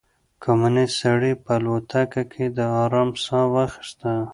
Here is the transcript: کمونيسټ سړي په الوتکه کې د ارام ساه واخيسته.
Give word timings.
کمونيسټ 0.43 0.93
سړي 1.01 1.33
په 1.43 1.51
الوتکه 1.59 2.21
کې 2.31 2.45
د 2.57 2.59
ارام 2.83 3.09
ساه 3.25 3.47
واخيسته. 3.53 4.13